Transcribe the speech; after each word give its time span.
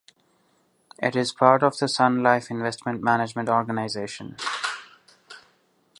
It 0.97 1.15
is 1.15 1.31
part 1.31 1.61
of 1.61 1.77
the 1.77 1.87
Sun 1.87 2.23
Life 2.23 2.49
Investment 2.49 3.03
Management 3.03 3.49
organization. 3.49 4.35